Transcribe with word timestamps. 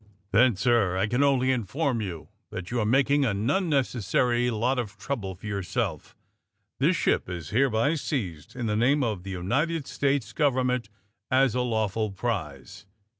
''V^Then, 0.33 0.57
sir, 0.57 0.97
I 0.97 1.05
can 1.05 1.21
only 1.21 1.51
inform 1.51 2.01
you 2.01 2.29
that 2.49 2.71
you 2.71 2.79
are 2.79 2.87
making 2.87 3.23
an 3.23 3.47
unnecessary 3.51 4.49
lot 4.49 4.79
of 4.79 4.97
trouble 4.97 5.35
for 5.35 5.45
yourself. 5.45 6.15
This 6.79 6.95
ship 6.97 7.29
is 7.29 7.51
hereby 7.51 7.93
seized, 7.93 8.55
in 8.55 8.65
the 8.65 8.75
name 8.75 9.03
of 9.03 9.21
the 9.21 9.29
United 9.29 9.85
States 9.85 10.33
government, 10.33 10.89
as 11.29 11.53
a 11.53 11.61
law 11.61 11.87
ful 11.87 12.09
prize!" 12.11 12.87